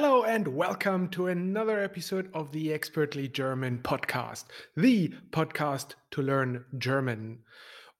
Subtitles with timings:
[0.00, 4.44] Hello and welcome to another episode of the Expertly German podcast,
[4.76, 7.40] the podcast to learn German.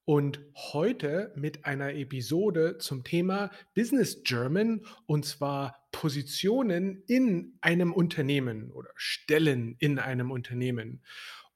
[0.05, 0.39] Und
[0.71, 8.91] heute mit einer Episode zum Thema Business German und zwar Positionen in einem Unternehmen oder
[8.95, 11.01] Stellen in einem Unternehmen.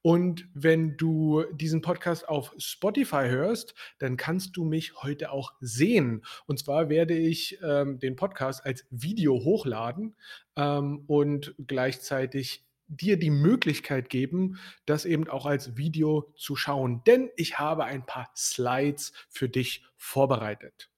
[0.06, 6.26] Und wenn du diesen Podcast auf Spotify hörst, dann kannst du mich heute auch sehen.
[6.44, 10.14] Und zwar werde ich ähm, den Podcast als Video hochladen
[10.56, 17.02] ähm, und gleichzeitig dir die Möglichkeit geben, das eben auch als Video zu schauen.
[17.06, 20.90] Denn ich habe ein paar Slides für dich vorbereitet.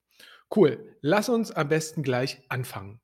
[0.53, 3.01] Cool, lass uns am besten gleich anfangen.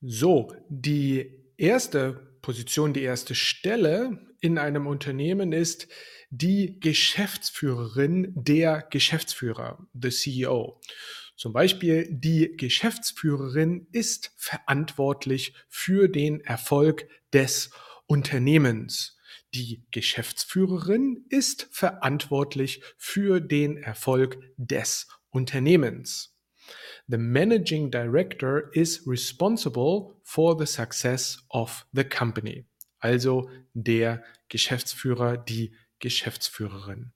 [0.00, 5.88] So, die erste Position, die erste Stelle in einem Unternehmen ist
[6.30, 10.80] die Geschäftsführerin der Geschäftsführer, the CEO.
[11.36, 17.70] Zum Beispiel die Geschäftsführerin ist verantwortlich für den Erfolg des
[18.06, 19.16] Unternehmens.
[19.54, 26.34] Die Geschäftsführerin ist verantwortlich für den Erfolg des Unternehmens.
[27.12, 32.64] The managing director is responsible for the success of the company.
[33.00, 37.12] Also der Geschäftsführer, die Geschäftsführerin.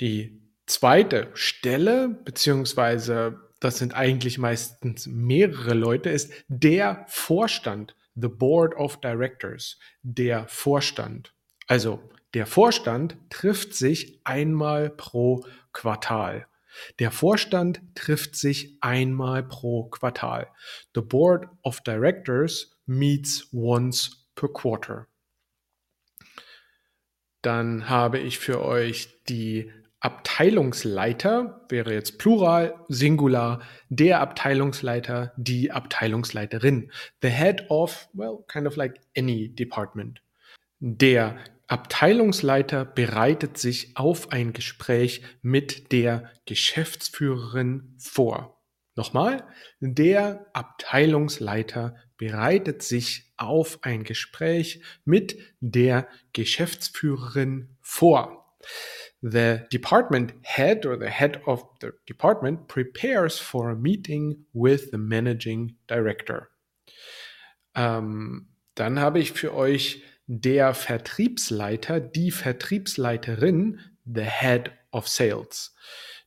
[0.00, 8.74] Die zweite Stelle, beziehungsweise das sind eigentlich meistens mehrere Leute, ist der Vorstand, the Board
[8.74, 11.32] of Directors, der Vorstand.
[11.68, 12.00] Also
[12.34, 16.48] der Vorstand trifft sich einmal pro Quartal.
[16.98, 20.48] Der Vorstand trifft sich einmal pro Quartal.
[20.94, 25.06] The Board of Directors meets once per quarter.
[27.42, 29.70] Dann habe ich für euch die
[30.02, 36.90] Abteilungsleiter, wäre jetzt Plural, Singular, der Abteilungsleiter, die Abteilungsleiterin.
[37.22, 40.20] The head of, well, kind of like any department.
[40.84, 41.38] Der
[41.68, 48.60] Abteilungsleiter bereitet sich auf ein Gespräch mit der Geschäftsführerin vor.
[48.96, 49.46] Nochmal,
[49.78, 58.58] der Abteilungsleiter bereitet sich auf ein Gespräch mit der Geschäftsführerin vor.
[59.20, 64.98] The department head or the head of the department prepares for a meeting with the
[64.98, 66.48] managing director.
[67.76, 75.74] Ähm, dann habe ich für euch der Vertriebsleiter, die Vertriebsleiterin, the Head of Sales.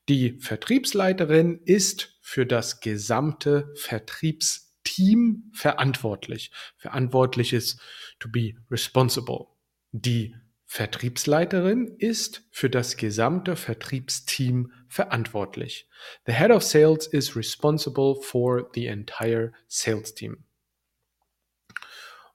[0.08, 6.52] Die Vertriebsleiterin ist für das gesamte Vertriebsteam verantwortlich.
[6.78, 7.80] Verantwortlich ist
[8.20, 9.48] to be responsible.
[9.92, 10.36] Die
[10.66, 15.88] Vertriebsleiterin ist für das gesamte Vertriebsteam verantwortlich.
[16.26, 20.44] The head of sales is responsible for the entire sales team.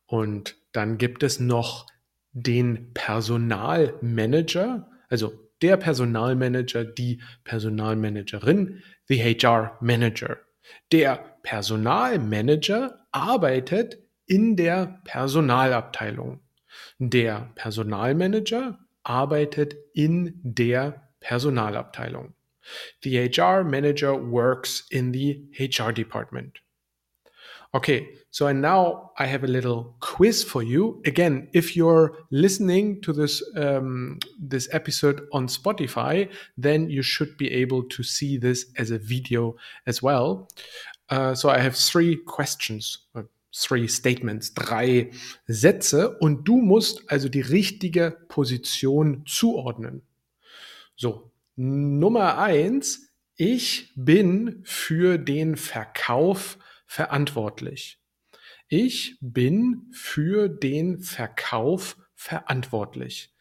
[0.07, 1.87] Und dann gibt es noch
[2.33, 5.33] den Personalmanager, also
[5.63, 10.39] der Personalmanager, die Personalmanagerin, the HR Manager.
[10.93, 16.41] Der Personalmanager arbeitet in der Personalabteilung.
[16.99, 22.35] Der Personalmanager arbeitet in der Personalabteilung.
[23.03, 26.63] The HR Manager works in the HR Department.
[27.73, 31.01] Okay, so and now I have a little quiz for you.
[31.07, 36.29] Again, if you're listening to this um, this episode on Spotify,
[36.59, 39.55] then you should be able to see this as a video
[39.87, 40.49] as well.
[41.11, 43.07] Uh, so I have three questions,
[43.55, 45.13] three statements, drei
[45.49, 50.03] Sätze, und du musst also die richtige Position zuordnen.
[50.97, 56.59] So, Nummer eins: Ich bin für den Verkauf
[56.91, 58.03] verantwortlich.
[58.67, 63.33] Ich bin für den Verkauf verantwortlich.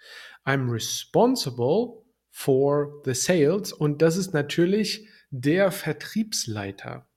[0.46, 7.10] I'm responsible for the sales und das ist natürlich der Vertriebsleiter.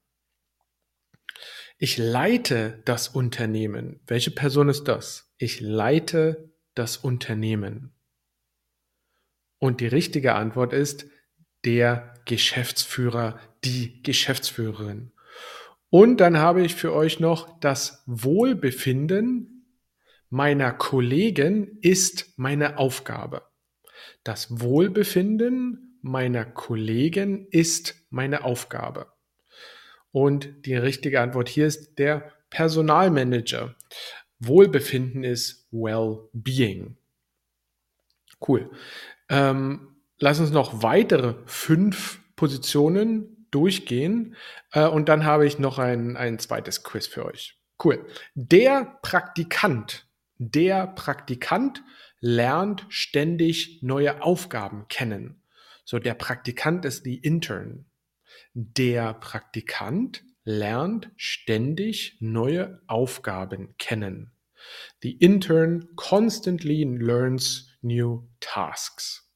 [1.76, 4.00] Ich leite das Unternehmen.
[4.06, 5.34] Welche Person ist das?
[5.36, 7.92] Ich leite das Unternehmen.
[9.58, 11.04] Und die richtige Antwort ist
[11.66, 15.12] der Geschäftsführer, die Geschäftsführerin.
[15.92, 19.66] Und dann habe ich für euch noch das Wohlbefinden
[20.30, 23.42] meiner Kollegen ist meine Aufgabe.
[24.24, 29.12] Das Wohlbefinden meiner Kollegen ist meine Aufgabe.
[30.12, 33.74] Und die richtige Antwort hier ist der Personalmanager.
[34.38, 36.96] Wohlbefinden ist Well-Being.
[38.48, 38.70] Cool.
[39.28, 44.34] Ähm, lass uns noch weitere fünf Positionen durchgehen
[44.72, 47.58] äh, und dann habe ich noch ein, ein zweites Quiz für euch.
[47.82, 48.04] Cool.
[48.34, 50.06] Der Praktikant,
[50.38, 51.82] der Praktikant
[52.20, 55.42] lernt ständig neue Aufgaben kennen.
[55.84, 57.86] So, der Praktikant ist die Intern.
[58.54, 64.32] Der Praktikant lernt ständig neue Aufgaben kennen.
[65.02, 69.28] The intern constantly learns new tasks.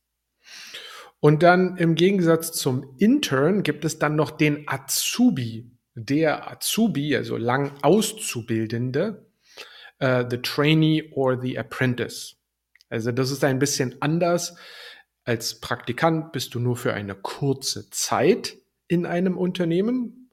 [1.26, 5.68] Und dann im Gegensatz zum Intern gibt es dann noch den Azubi.
[5.96, 9.26] Der Azubi, also lang Auszubildende,
[10.00, 12.36] uh, the trainee or the apprentice.
[12.90, 14.54] Also das ist ein bisschen anders.
[15.24, 20.30] Als Praktikant bist du nur für eine kurze Zeit in einem Unternehmen,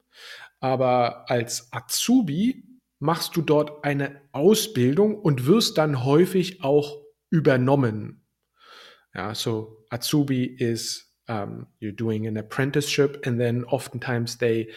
[0.60, 2.68] aber als Azubi
[3.00, 8.23] machst du dort eine Ausbildung und wirst dann häufig auch übernommen.
[9.14, 14.68] Ja, so Azubi is um, you're doing an apprenticeship and then oftentimes they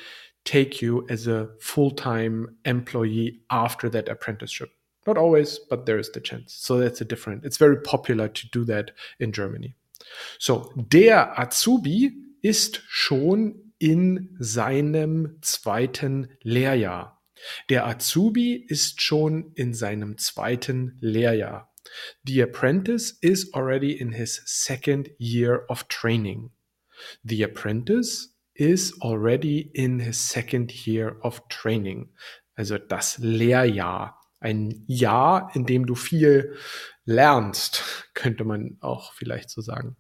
[0.46, 4.70] take you as a full-time employee after that apprenticeship.
[5.06, 6.54] Not always, but there is the chance.
[6.54, 7.46] So that's a different.
[7.46, 9.76] It's very popular to do that in Germany.
[10.40, 12.12] So, der Azubi
[12.42, 17.22] ist schon in seinem zweiten Lehrjahr.
[17.70, 21.72] Der Azubi ist schon in seinem zweiten Lehrjahr.
[22.26, 26.52] The apprentice is already in his second year of training.
[27.24, 32.10] The apprentice is already in his second year of training.
[32.56, 36.56] Also das Lehrjahr ein Jahr, in dem du viel
[37.06, 39.98] lernst, könnte man auch vielleicht so sagen.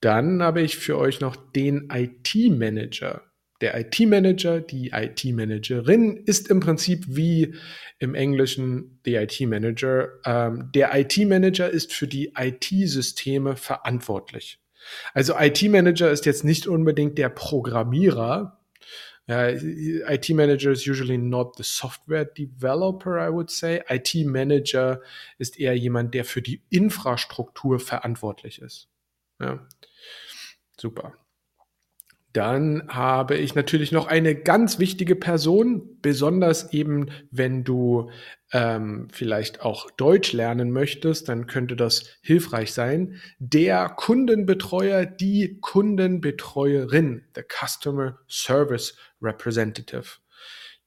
[0.00, 3.22] Dann habe ich für euch noch den IT-Manager.
[3.62, 7.54] Der IT-Manager, die IT-Managerin ist im Prinzip wie
[8.00, 10.08] im Englischen the IT-Manager.
[10.24, 14.58] Ähm, der IT-Manager ist für die IT-Systeme verantwortlich.
[15.14, 18.58] Also IT-Manager ist jetzt nicht unbedingt der Programmierer,
[19.30, 19.54] Uh,
[20.08, 23.80] IT manager is usually not the software developer, I would say.
[23.88, 25.00] IT Manager
[25.38, 28.88] ist eher jemand, der für die Infrastruktur verantwortlich ist.
[29.40, 29.64] Ja.
[30.76, 31.14] Super.
[32.32, 38.10] Dann habe ich natürlich noch eine ganz wichtige Person, besonders eben, wenn du
[38.52, 43.20] ähm, vielleicht auch Deutsch lernen möchtest, dann könnte das hilfreich sein.
[43.38, 50.04] Der Kundenbetreuer, die Kundenbetreuerin, the Customer Service Representative.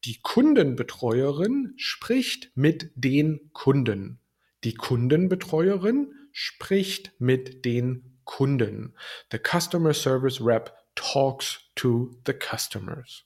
[0.04, 4.20] Die Kundenbetreuerin spricht mit den Kunden.
[4.64, 8.96] Die Kundenbetreuerin spricht mit den Kunden.
[9.32, 13.26] The Customer Service Rep talks to the customers.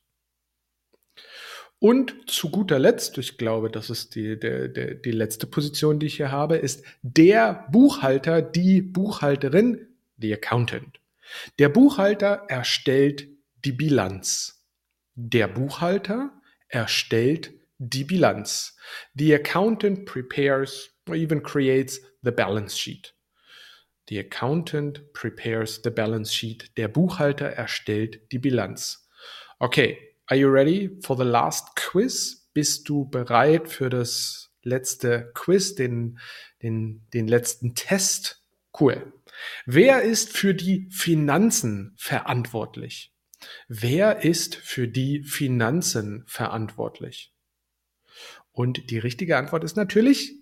[1.80, 6.08] Und zu guter Letzt, ich glaube, das ist die, der, der, die letzte Position, die
[6.08, 9.88] ich hier habe, ist der Buchhalter, die Buchhalterin,
[10.18, 11.00] the accountant.
[11.58, 13.28] Der Buchhalter erstellt
[13.64, 14.66] die Bilanz.
[15.16, 16.32] Der Buchhalter
[16.68, 18.76] erstellt die Bilanz.
[19.16, 23.14] The accountant prepares or even creates the balance sheet.
[24.10, 26.72] The accountant prepares the balance sheet.
[26.78, 29.08] Der Buchhalter erstellt die Bilanz.
[29.60, 32.50] Okay, are you ready for the last quiz?
[32.54, 36.18] Bist du bereit für das letzte Quiz, den,
[36.64, 38.44] den, den letzten Test?
[38.80, 39.14] Cool.
[39.66, 43.14] Wer ist für die Finanzen verantwortlich?
[43.68, 47.32] Wer ist für die Finanzen verantwortlich?
[48.52, 50.34] Und die richtige Antwort ist natürlich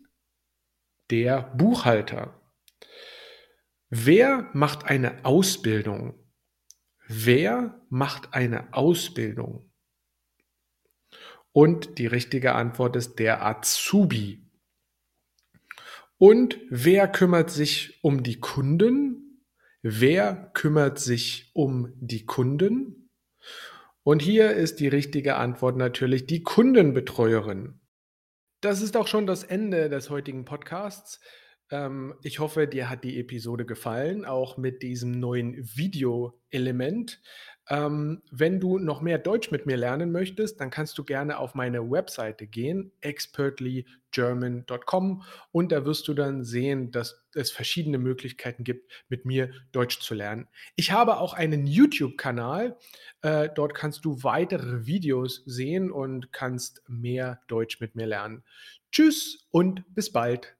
[1.09, 2.41] der Buchhalter.
[3.89, 6.13] Wer macht eine Ausbildung?
[7.07, 9.71] Wer macht eine Ausbildung?
[11.53, 14.45] Und die richtige Antwort ist der Azubi.
[16.17, 19.45] Und wer kümmert sich um die Kunden?
[19.81, 23.09] Wer kümmert sich um die Kunden?
[24.03, 27.79] Und hier ist die richtige Antwort natürlich die Kundenbetreuerin.
[28.61, 31.21] Das ist auch schon das Ende des heutigen Podcasts.
[31.69, 37.21] Ähm, ich hoffe, dir hat die Episode gefallen, auch mit diesem neuen Video-Element.
[37.69, 41.53] Ähm, wenn du noch mehr Deutsch mit mir lernen möchtest, dann kannst du gerne auf
[41.53, 48.89] meine Webseite gehen, expertlygerman.com und da wirst du dann sehen, dass es verschiedene Möglichkeiten gibt,
[49.09, 50.47] mit mir Deutsch zu lernen.
[50.77, 52.77] Ich habe auch einen YouTube-Kanal,
[53.21, 58.45] äh, dort kannst du weitere Videos sehen und kannst mehr Deutsch mit mir lernen.
[58.91, 60.56] Tschüss und bis bald.